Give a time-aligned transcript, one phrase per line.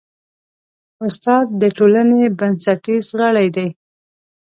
[1.05, 3.67] استاد د ټولنې بنسټیز غړی دی.